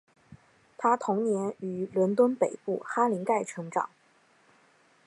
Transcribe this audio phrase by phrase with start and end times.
[0.79, 3.87] 她童年于伦敦北部哈林盖成长。